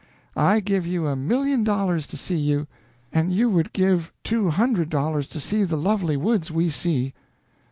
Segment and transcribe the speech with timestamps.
[0.35, 2.65] I give you a million dollars to see you,
[3.13, 7.13] and you would give two hundred dollars to see the lovely woods we see."